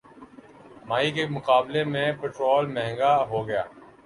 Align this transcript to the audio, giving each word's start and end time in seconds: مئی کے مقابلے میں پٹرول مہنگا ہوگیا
مئی 0.87 1.11
کے 1.11 1.25
مقابلے 1.27 1.83
میں 1.83 2.11
پٹرول 2.21 2.65
مہنگا 2.67 3.15
ہوگیا 3.29 3.63